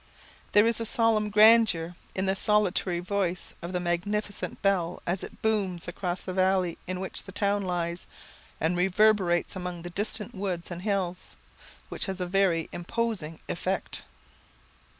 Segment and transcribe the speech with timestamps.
[0.53, 5.43] There is a solemn grandeur in the solitary voice of the magnificent bell, as it
[5.43, 8.07] booms across the valley in which the town lies,
[8.59, 11.35] and reverberates among the distant woods and hills,
[11.89, 14.01] which has a very imposing effect.